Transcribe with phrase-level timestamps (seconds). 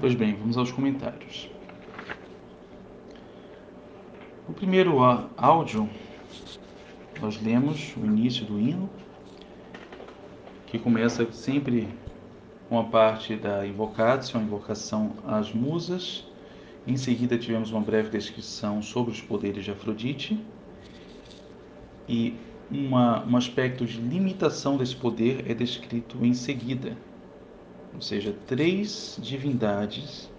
[0.00, 1.50] Pois bem, vamos aos comentários.
[4.48, 5.00] O primeiro
[5.36, 5.90] áudio,
[7.20, 8.88] nós lemos o início do hino,
[10.68, 11.86] que começa sempre
[12.66, 16.26] com a parte da invocação, a invocação às musas.
[16.86, 20.42] Em seguida, tivemos uma breve descrição sobre os poderes de Afrodite
[22.08, 22.34] e
[22.70, 26.96] uma, um aspecto de limitação desse poder é descrito em seguida.
[27.94, 30.30] Ou seja, três divindades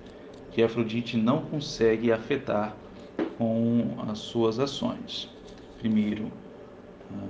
[0.51, 2.75] que Afrodite não consegue afetar
[3.37, 5.29] com as suas ações.
[5.79, 6.31] Primeiro,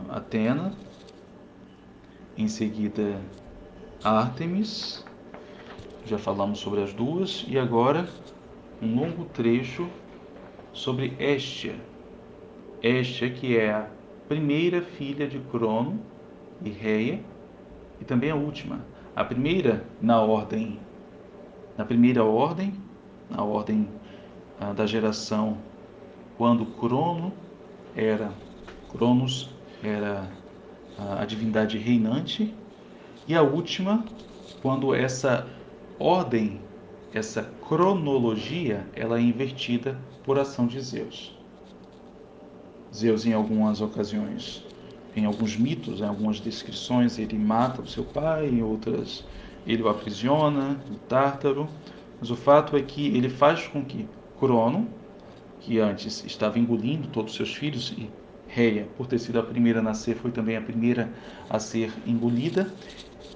[0.09, 0.73] Atena,
[2.37, 3.21] em seguida,
[4.03, 5.05] Ártemis,
[6.05, 8.09] já falamos sobre as duas, e agora
[8.81, 9.87] um longo trecho
[10.73, 11.75] sobre Hestia.
[12.81, 13.87] Hestia, que é a
[14.27, 15.99] primeira filha de Crono
[16.63, 17.19] e Reia,
[17.99, 18.79] e também a última.
[19.15, 20.79] A primeira na ordem,
[21.77, 22.73] na primeira ordem,
[23.29, 23.87] na ordem
[24.59, 25.57] ah, da geração,
[26.37, 27.33] quando Crono
[27.95, 28.31] era,
[28.89, 29.49] Cronos
[29.83, 30.31] era
[30.97, 32.53] a, a divindade reinante,
[33.27, 34.05] e a última,
[34.61, 35.45] quando essa
[35.99, 36.61] ordem,
[37.13, 41.37] essa cronologia, ela é invertida por ação de Zeus.
[42.93, 44.65] Zeus, em algumas ocasiões,
[45.15, 49.23] em alguns mitos, em algumas descrições, ele mata o seu pai, em outras
[49.65, 51.67] ele o aprisiona, o Tártaro.
[52.19, 54.07] Mas o fato é que ele faz com que
[54.39, 54.87] Crono,
[55.59, 58.09] que antes estava engolindo todos os seus filhos, e
[58.47, 61.09] Reia, por ter sido a primeira a nascer, foi também a primeira
[61.49, 62.71] a ser engolida,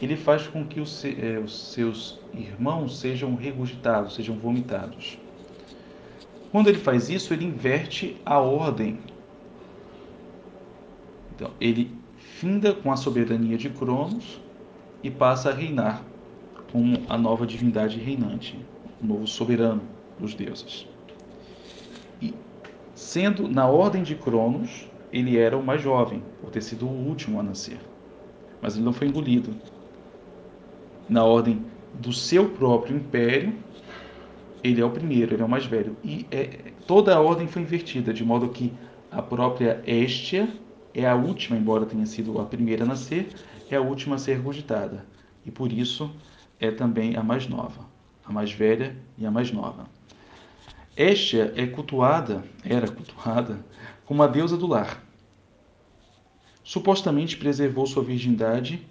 [0.02, 5.18] ele faz com que os, eh, os seus irmãos sejam regurgitados, sejam vomitados.
[6.52, 9.00] Quando ele faz isso, ele inverte a ordem
[11.36, 14.40] então, ele finda com a soberania de Cronos
[15.04, 16.02] e passa a reinar
[16.72, 18.58] como a nova divindade reinante,
[19.02, 19.82] o novo soberano
[20.18, 20.88] dos deuses.
[22.22, 22.34] E
[22.94, 27.40] sendo na ordem de Cronos, ele era o mais jovem, por ter sido o último
[27.40, 27.80] a nascer.
[28.62, 29.54] Mas ele não foi engolido.
[31.08, 33.54] Na ordem do seu próprio império,
[34.64, 35.96] ele é o primeiro, ele é o mais velho.
[36.04, 38.74] E é, toda a ordem foi invertida, de modo que
[39.12, 40.50] a própria Estia
[40.96, 43.28] é a última, embora tenha sido a primeira a nascer,
[43.70, 45.06] é a última a ser regurgitada.
[45.46, 46.10] E por isso
[46.60, 47.86] é também a mais nova,
[48.26, 49.88] a mais velha e a mais nova.
[50.96, 53.60] Estia é cultuada, era cultuada,
[54.06, 55.04] como a deusa do lar.
[56.64, 58.88] Supostamente preservou sua virgindade.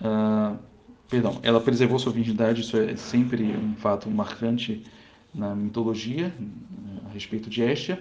[0.00, 0.56] Uh,
[1.10, 4.84] perdão, ela preservou sua virgindade, isso é sempre um fato marcante
[5.34, 6.32] na mitologia
[7.04, 8.00] a respeito de Estia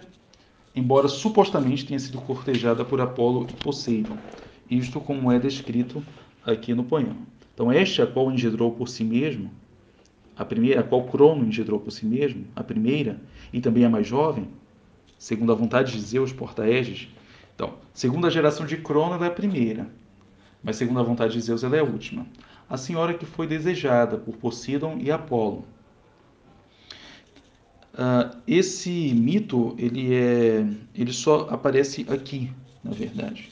[0.76, 4.18] embora supostamente tenha sido cortejada por Apolo e Poseidon,
[4.70, 6.04] isto como é descrito
[6.46, 7.16] aqui no poema.
[7.54, 9.50] Então, esta a qual engendrou por si mesmo,
[10.36, 13.22] a primeira, a qual Crono engendrou por si mesmo, a primeira,
[13.54, 14.50] e também a mais jovem,
[15.18, 17.08] segundo a vontade de Zeus Portaeges.
[17.56, 19.88] Então, segundo a geração de Crono, ela é a primeira,
[20.62, 22.26] mas segundo a vontade de Zeus, ela é a última.
[22.70, 25.64] A senhora que foi desejada por Poseidon e Apolo,
[27.96, 32.52] Uh, esse mito ele é ele só aparece aqui
[32.84, 33.50] na verdade.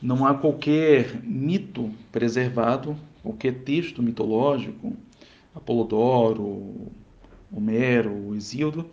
[0.00, 4.96] Não há qualquer mito preservado qualquer texto mitológico
[5.52, 6.92] Apolodoro
[7.50, 8.88] Homero Hesíodo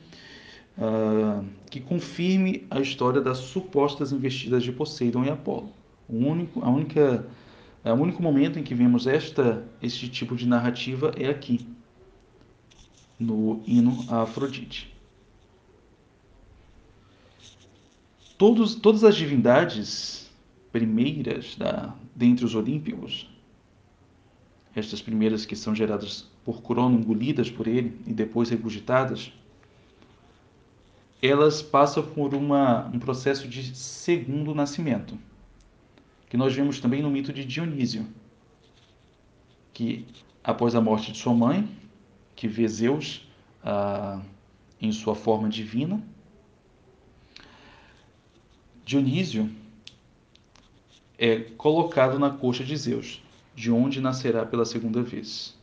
[0.79, 5.69] uh, que confirme a história das supostas investidas de Poseidon e Apolo.
[6.09, 7.27] O único a única
[7.83, 11.67] o único momento em que vemos esta este tipo de narrativa é aqui
[13.19, 14.93] no hino a Afrodite.
[18.37, 20.29] Todos, todas as divindades
[20.71, 23.29] primeiras da, dentre os olímpicos,
[24.75, 29.31] estas primeiras que são geradas por Crono, engolidas por ele e depois regurgitadas,
[31.21, 35.17] elas passam por uma, um processo de segundo nascimento,
[36.29, 38.05] que nós vemos também no mito de Dionísio,
[39.73, 40.05] que
[40.43, 41.67] após a morte de sua mãe,
[42.35, 43.27] que vê Zeus
[43.63, 44.21] ah,
[44.81, 46.01] em sua forma divina.
[48.83, 49.49] Dionísio
[51.17, 53.23] é colocado na coxa de Zeus,
[53.55, 55.55] de onde nascerá pela segunda vez.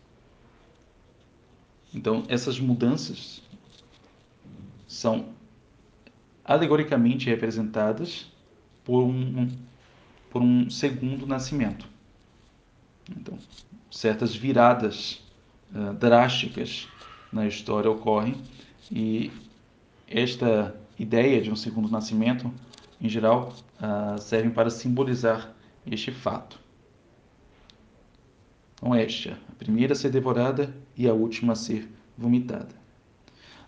[1.94, 3.42] Então, essas mudanças
[4.88, 5.28] são
[6.44, 8.26] alegoricamente representadas
[8.82, 9.50] por um,
[10.30, 11.86] por um segundo nascimento.
[13.10, 13.38] Então,
[13.90, 15.22] certas viradas
[15.74, 16.88] uh, drásticas
[17.32, 18.36] na história ocorrem
[18.90, 19.30] e
[20.06, 22.52] esta ideia de um segundo nascimento,
[23.00, 25.52] em geral, uh, servem para simbolizar
[25.86, 26.60] este fato.
[28.74, 31.88] Então, Estia, a primeira a ser devorada e a última a ser
[32.18, 32.74] vomitada.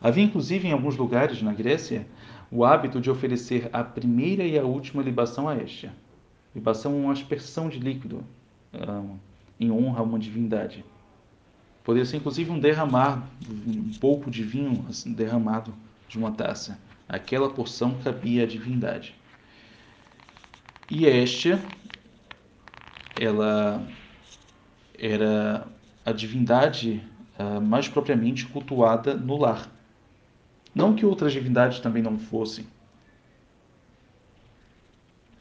[0.00, 2.06] Havia, inclusive, em alguns lugares na Grécia,
[2.50, 5.94] o hábito de oferecer a primeira e a última libação a Estia.
[6.54, 8.24] Libação é uma aspersão de líquido
[8.72, 9.16] um,
[9.58, 10.84] em honra a uma divindade.
[11.84, 15.74] Poderia ser, inclusive, um derramar, um pouco de vinho assim, derramado
[16.08, 16.78] de uma taça.
[17.06, 19.14] Aquela porção cabia à divindade.
[20.90, 21.62] E Estia,
[23.20, 23.86] ela
[24.98, 25.66] era
[26.06, 27.02] a divindade
[27.38, 29.70] uh, mais propriamente cultuada no lar.
[30.74, 32.66] Não que outras divindades também não fossem.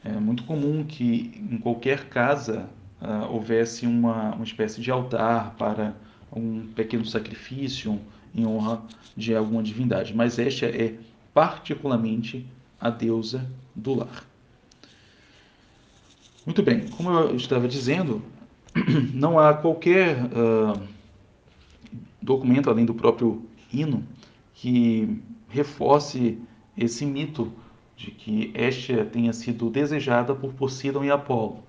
[0.04, 2.68] É muito comum que em qualquer casa
[3.00, 5.96] uh, houvesse uma, uma espécie de altar para
[6.40, 8.00] um pequeno sacrifício
[8.34, 8.82] em honra
[9.16, 10.14] de alguma divindade.
[10.14, 10.94] Mas esta é
[11.32, 12.46] particularmente
[12.80, 14.24] a deusa do lar.
[16.44, 18.22] Muito bem, como eu estava dizendo,
[19.14, 20.78] não há qualquer uh,
[22.20, 23.42] documento além do próprio
[23.72, 24.04] hino
[24.54, 26.38] que reforce
[26.76, 27.52] esse mito
[27.96, 31.62] de que Estia tenha sido desejada por Poseidon e Apolo.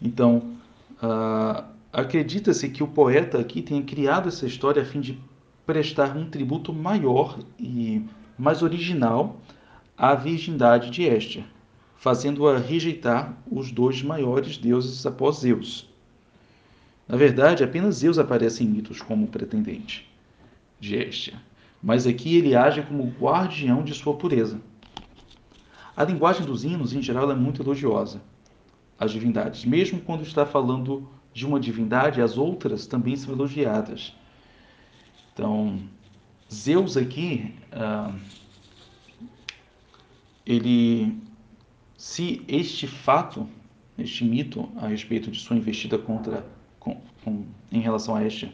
[0.00, 0.56] Então,
[1.02, 5.18] uh, acredita-se que o poeta aqui tenha criado essa história a fim de
[5.66, 8.04] prestar um tributo maior e
[8.38, 9.40] mais original
[9.96, 11.44] à virgindade de Estia
[12.00, 15.86] fazendo-a rejeitar os dois maiores deuses após Zeus.
[17.06, 20.10] Na verdade, apenas Zeus aparece em mitos como pretendente
[20.80, 21.34] de Estia,
[21.82, 24.58] mas aqui ele age como guardião de sua pureza.
[25.94, 28.22] A linguagem dos hinos, em geral, é muito elogiosa
[29.00, 29.64] às divindades.
[29.64, 34.14] Mesmo quando está falando de uma divindade, as outras também são elogiadas.
[35.32, 35.80] Então,
[36.52, 38.14] Zeus aqui, uh,
[40.44, 41.18] ele
[41.96, 43.48] se este fato,
[43.98, 46.46] este mito a respeito de sua investida contra,
[46.78, 48.52] com, com, em relação a este,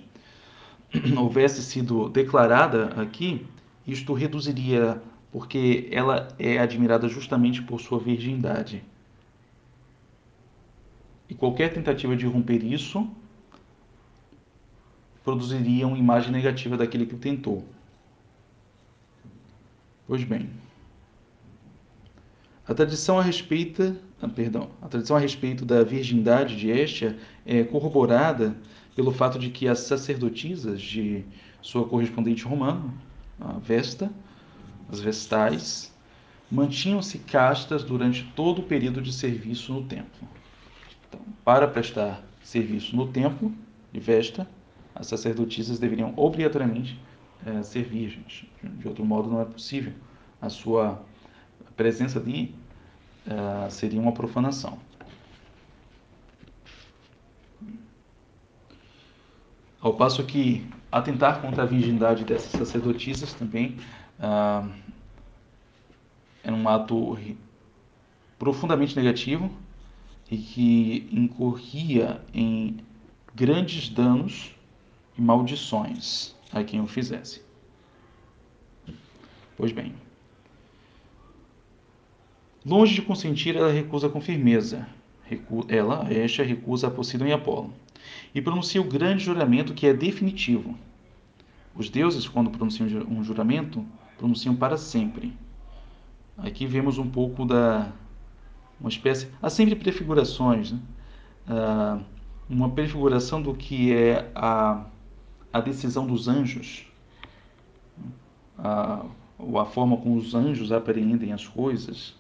[1.17, 3.47] houvesse sido declarada aqui,
[3.87, 5.01] isto reduziria,
[5.33, 8.85] porque ela é admirada justamente por sua virgindade.
[11.29, 13.09] E qualquer tentativa de romper isso
[15.25, 17.65] produziria uma imagem negativa daquele que tentou.
[20.07, 20.49] Pois bem,
[22.69, 27.65] a tradição a respeito, ah, perdão, a tradição a respeito da virgindade de Estia é
[27.65, 28.57] corroborada
[28.95, 31.25] pelo fato de que as sacerdotisas de
[31.61, 32.95] sua correspondente romana,
[33.41, 34.11] a Vesta,
[34.91, 35.93] as Vestais,
[36.51, 40.29] mantinham-se castas durante todo o período de serviço no templo.
[41.09, 43.53] Então, para prestar serviço no templo
[43.93, 44.49] de Vesta,
[44.95, 46.99] as sacerdotisas deveriam obrigatoriamente
[47.45, 48.45] é, ser virgens.
[48.63, 49.93] De outro modo, não é possível
[50.41, 51.03] a sua
[51.77, 52.55] presença ali
[53.27, 54.79] uh, seria uma profanação.
[59.81, 63.77] Ao passo que atentar contra a virgindade dessas sacerdotisas também
[64.19, 64.69] uh,
[66.43, 67.19] é um ato
[68.39, 69.51] profundamente negativo
[70.31, 72.79] e que incorria em
[73.35, 74.55] grandes danos
[75.17, 77.43] e maldições a quem o fizesse.
[79.57, 79.95] Pois bem,
[82.67, 84.89] Longe de consentir, ela recusa com firmeza.
[85.69, 87.73] Ela, esta, recusa a Poseidon e Apolo.
[88.35, 90.77] E pronuncia o grande juramento que é definitivo.
[91.77, 93.87] Os deuses, quando pronunciam um juramento,
[94.19, 95.33] pronunciam para sempre.
[96.37, 97.93] Aqui vemos um pouco da
[98.81, 99.29] uma espécie.
[99.41, 100.79] Há sempre prefigurações, né?
[101.49, 101.99] ah,
[102.49, 104.85] uma prefiguração do que é a,
[105.53, 106.87] a decisão dos anjos,
[108.59, 109.05] a,
[109.61, 112.15] a forma como os anjos apreendem as coisas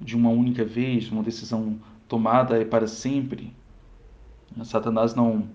[0.00, 3.52] de uma única vez, uma decisão tomada é para sempre.
[4.64, 5.48] Satanás não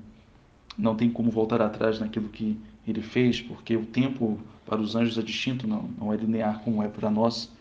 [0.78, 5.18] não tem como voltar atrás naquilo que ele fez, porque o tempo para os anjos
[5.18, 7.52] é distinto, não, não é linear como é para nós.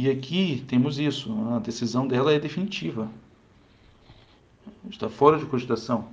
[0.00, 3.10] E aqui temos isso, a decisão dela é definitiva.
[4.88, 6.08] Está fora de cogitação.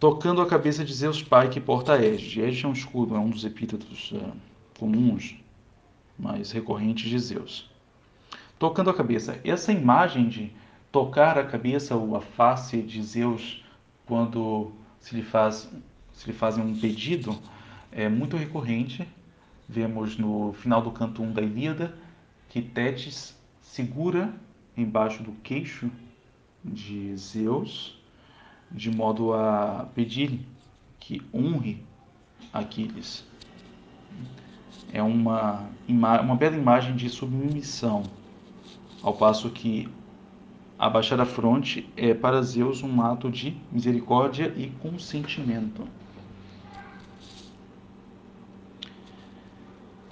[0.00, 2.40] Tocando a cabeça de Zeus Pai que porta a Égide.
[2.40, 4.32] Égide é um escudo, é um dos epítetos uh,
[4.78, 5.36] comuns
[6.18, 7.70] mais recorrentes de Zeus.
[8.58, 9.38] Tocando a cabeça.
[9.44, 10.52] Essa imagem de
[10.90, 13.62] tocar a cabeça ou a face de Zeus
[14.06, 15.70] quando se lhe, faz,
[16.14, 17.38] se lhe fazem um pedido
[17.92, 19.06] é muito recorrente.
[19.68, 21.96] Vemos no final do canto 1 da Ilíada
[22.48, 24.32] que Tétis segura
[24.76, 25.90] embaixo do queixo
[26.64, 27.98] de Zeus
[28.70, 30.40] de modo a pedir
[30.98, 31.82] que honre
[32.52, 33.24] Aquiles
[34.94, 38.04] é uma, uma bela imagem de submissão,
[39.02, 39.88] ao passo que
[40.78, 45.82] abaixar a fronte é para Zeus um ato de misericórdia e consentimento.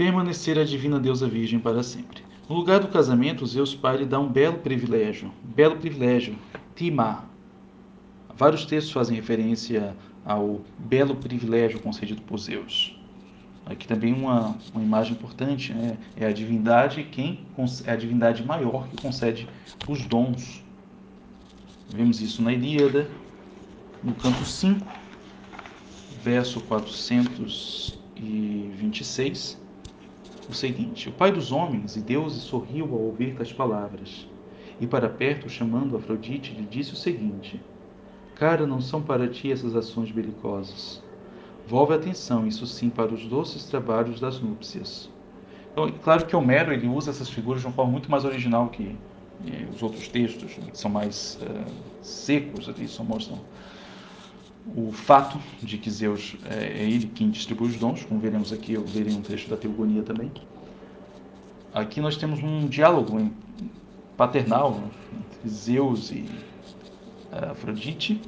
[0.02, 2.24] Permanecer a divina deusa virgem para sempre.
[2.48, 6.36] No lugar do casamento, Zeus pai lhe dá um belo privilégio, belo privilégio,
[6.74, 7.24] Tima.
[8.36, 13.00] Vários textos fazem referência ao belo privilégio concedido por Zeus.
[13.64, 15.96] Aqui também uma, uma imagem importante, né?
[16.16, 17.46] é a divindade quem
[17.86, 19.48] é a divindade maior que concede
[19.86, 20.64] os dons.
[21.94, 23.08] Vemos isso na Ilíada,
[24.02, 24.84] no canto 5,
[26.24, 29.61] verso 426,
[30.52, 34.28] o seguinte: O pai dos homens e deuses sorriu ao ouvir tais palavras,
[34.80, 37.60] e para perto, chamando Afrodite, lhe disse o seguinte:
[38.36, 41.02] Cara, não são para ti essas ações belicosas
[41.66, 45.08] Volve a atenção, isso sim, para os doces trabalhos das núpcias.
[45.72, 48.68] Então, é claro que Homero ele usa essas figuras de uma forma muito mais original
[48.68, 48.96] que
[49.46, 53.38] eh, os outros textos, que são mais uh, secos, ali só mostram
[54.66, 58.74] o fato de que Zeus é, é ele quem distribui os dons, como veremos aqui,
[58.74, 60.30] eu verei um trecho da Teogonia também.
[61.74, 63.30] Aqui nós temos um diálogo
[64.16, 66.28] paternal entre Zeus e
[67.32, 68.20] uh, Afrodite,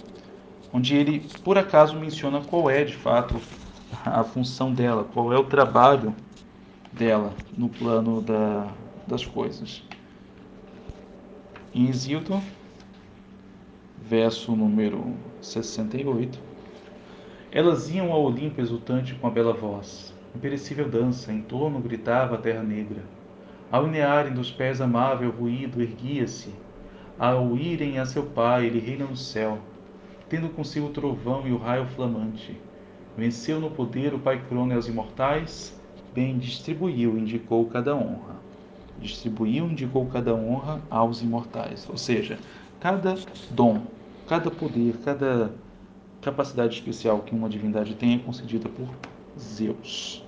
[0.72, 3.40] onde ele por acaso menciona qual é de fato
[4.04, 6.14] a função dela, qual é o trabalho
[6.92, 8.68] dela no plano da,
[9.06, 9.82] das coisas.
[11.74, 12.42] Em Exilton,
[14.08, 16.38] verso número 68,
[17.50, 22.38] elas iam ao Olimpo exultante com a bela voz, imperecível dança, em torno gritava a
[22.38, 23.02] terra negra.
[23.70, 26.50] Ao nearem dos pés amável ruído erguia-se,
[27.18, 29.58] ao irem a seu pai, ele reina no céu
[30.28, 32.58] tendo consigo o trovão e o raio flamante.
[33.16, 35.78] Venceu no poder o Pai Crono e os imortais,
[36.12, 38.34] bem distribuiu, indicou cada honra.
[38.98, 41.88] Distribuiu, indicou cada honra aos imortais.
[41.88, 42.38] Ou seja,
[42.84, 43.14] cada
[43.50, 43.80] dom,
[44.28, 45.54] cada poder, cada
[46.20, 48.86] capacidade especial que uma divindade tem é concedida por
[49.38, 50.22] Zeus.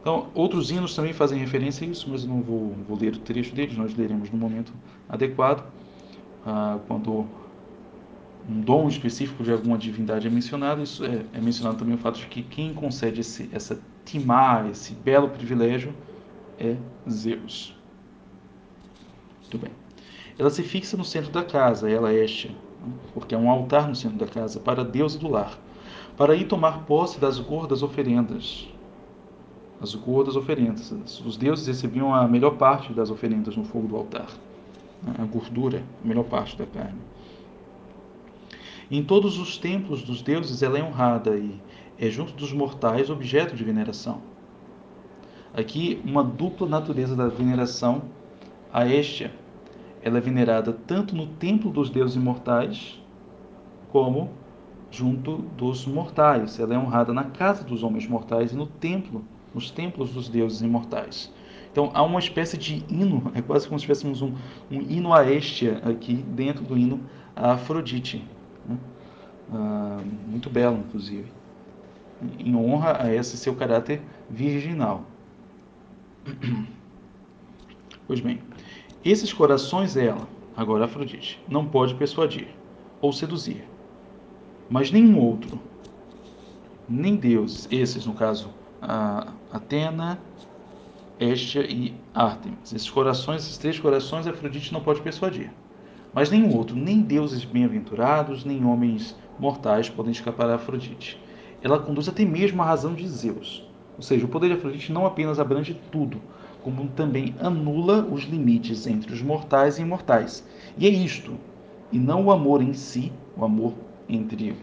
[0.00, 3.18] Então, outros hinos também fazem referência a isso, mas eu não vou, vou ler o
[3.20, 4.72] trecho deles, nós leremos no momento
[5.08, 5.64] adequado,
[6.44, 7.24] ah, quando
[8.50, 12.18] um dom específico de alguma divindade é mencionado, isso é, é mencionado também o fato
[12.18, 15.94] de que quem concede esse, essa timar, esse belo privilégio,
[16.58, 16.76] é
[17.08, 17.72] Zeus.
[19.42, 19.87] Muito bem.
[20.38, 22.50] Ela se fixa no centro da casa, ela Estia,
[23.12, 25.58] porque é um altar no centro da casa para Deus do lar,
[26.16, 28.68] para ir tomar posse das gordas oferendas.
[29.80, 30.90] As gordas oferendas.
[31.24, 34.28] Os deuses recebiam a melhor parte das oferendas no fogo do altar.
[35.16, 36.98] A gordura, a melhor parte da carne.
[38.90, 41.60] Em todos os templos dos deuses ela é honrada e
[41.98, 44.22] é junto dos mortais objeto de veneração.
[45.52, 48.02] Aqui, uma dupla natureza da veneração
[48.72, 49.32] a Estia.
[50.02, 53.00] Ela é venerada tanto no templo dos deuses imortais,
[53.90, 54.30] como
[54.90, 56.58] junto dos mortais.
[56.58, 59.24] Ela é honrada na casa dos homens mortais e no templo,
[59.54, 61.32] nos templos dos deuses imortais.
[61.70, 64.32] Então há uma espécie de hino, é quase como se tivéssemos um,
[64.70, 67.00] um hino a Estia aqui dentro do hino
[67.36, 68.24] a Afrodite.
[68.66, 68.76] Né?
[69.52, 71.32] Ah, muito belo, inclusive,
[72.38, 75.04] em honra a esse seu caráter virginal.
[78.06, 78.40] Pois bem,
[79.04, 82.48] esses corações ela, agora Afrodite, não pode persuadir
[83.00, 83.64] ou seduzir,
[84.68, 85.60] mas nenhum outro,
[86.88, 88.50] nem Deus, esses no caso,
[89.52, 90.18] Atena,
[91.20, 95.50] Estia e Artemis, esses corações, esses três corações, Afrodite não pode persuadir.
[96.12, 101.20] Mas nenhum outro, nem deuses bem-aventurados, nem homens mortais podem escapar a Afrodite.
[101.62, 103.64] Ela conduz até mesmo a razão de Zeus.
[103.96, 106.20] Ou seja, o poder de Afrodite não apenas abrange tudo,
[106.62, 110.46] como também anula os limites entre os mortais e imortais.
[110.76, 111.36] E é isto,
[111.90, 113.74] e não o amor em si, o amor
[114.08, 114.56] entre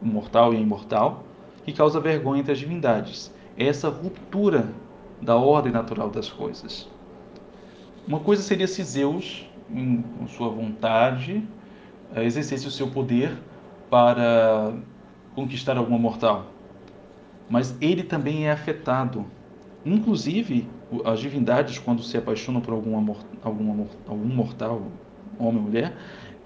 [0.00, 1.24] o mortal e a imortal,
[1.64, 3.32] que causa vergonha entre as divindades.
[3.56, 4.68] É essa ruptura
[5.20, 6.88] da ordem natural das coisas.
[8.06, 11.46] Uma coisa seria se Zeus em, com sua vontade,
[12.14, 13.36] eh, exercesse o seu poder
[13.88, 14.74] para
[15.34, 16.46] conquistar alguma mortal.
[17.48, 19.24] Mas ele também é afetado.
[19.84, 20.68] Inclusive,
[21.04, 24.82] as divindades, quando se apaixonam por alguma, alguma, algum mortal,
[25.38, 25.96] homem ou mulher,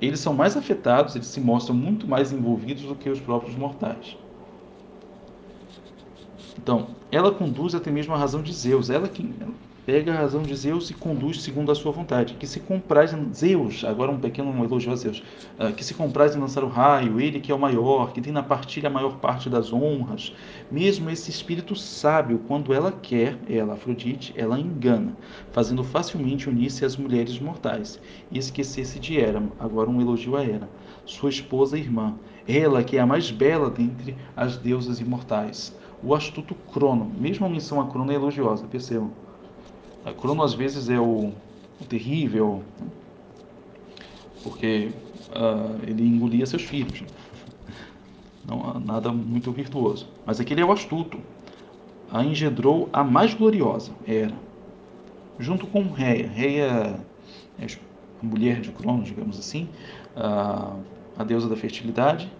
[0.00, 4.16] eles são mais afetados, eles se mostram muito mais envolvidos do que os próprios mortais.
[6.58, 9.22] Então, ela conduz até mesmo a razão de Zeus, ela que
[9.86, 13.32] pega a razão de Zeus e conduz segundo a sua vontade, que se compraz em
[13.32, 15.22] Zeus, agora um pequeno elogio a Zeus,
[15.60, 18.32] uh, que se compraz em lançar o raio, ele que é o maior, que tem
[18.32, 20.34] na partilha a maior parte das honras,
[20.68, 25.16] mesmo esse espírito sábio, quando ela quer, ela, Afrodite, ela engana,
[25.52, 30.68] fazendo facilmente unir-se às mulheres mortais, e esquecer-se de Hera, agora um elogio a Hera,
[31.04, 32.16] sua esposa e irmã,
[32.48, 37.48] ela que é a mais bela dentre as deusas imortais, o astuto Crono, mesmo a
[37.48, 39.12] menção a Crono é elogiosa, percebam,
[40.06, 41.32] a Crono às vezes é o,
[41.80, 42.62] o terrível,
[44.40, 44.92] porque
[45.30, 47.02] uh, ele engolia seus filhos.
[48.46, 50.08] Não nada muito virtuoso.
[50.24, 51.18] Mas aquele é o astuto.
[52.08, 54.32] A engendrou a mais gloriosa, era.
[55.40, 56.28] Junto com Reia.
[56.28, 57.00] Reia
[57.58, 59.68] é a mulher de Cronos, digamos assim,
[60.14, 60.76] a,
[61.18, 62.30] a deusa da fertilidade,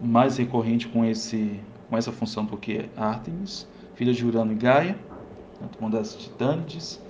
[0.00, 1.60] mais recorrente com, esse,
[1.90, 4.98] com essa função do que Artemis, filha de Urano e Gaia
[5.80, 7.00] uma das titânides.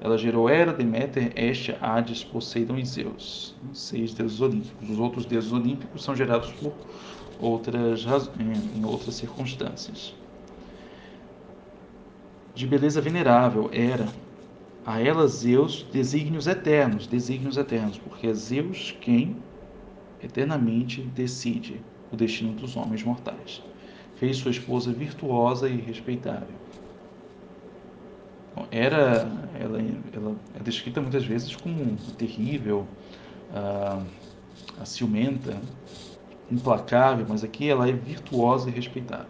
[0.00, 4.90] Ela gerou Hera, Deméter, Hestia, Hades, Poseidon e Zeus, seis deuses olímpicos.
[4.90, 6.72] Os outros deuses olímpicos são gerados por
[7.40, 8.04] outras
[8.76, 10.14] em outras circunstâncias.
[12.54, 14.08] De beleza venerável, Hera.
[14.86, 19.34] A ela Zeus desígnios eternos, desígnios eternos, porque é Zeus quem
[20.22, 21.80] eternamente decide
[22.12, 23.62] o destino dos homens mortais.
[24.16, 26.64] Fez sua esposa virtuosa e respeitável
[28.70, 29.80] era ela,
[30.12, 32.86] ela é descrita muitas vezes como terrível,
[33.52, 34.02] a,
[34.80, 35.60] a ciumenta,
[36.50, 39.26] implacável, mas aqui ela é virtuosa e respeitável.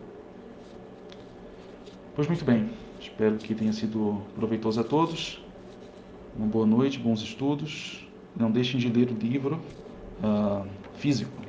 [2.14, 5.42] Pois muito bem, espero que tenha sido proveitoso a todos.
[6.36, 8.06] Uma boa noite, bons estudos.
[8.36, 9.60] Não deixem de ler o livro
[10.22, 10.66] uh,
[10.96, 11.43] físico